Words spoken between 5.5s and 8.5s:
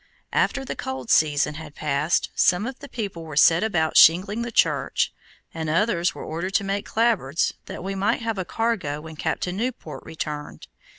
and others were ordered to make clapboards that we might have a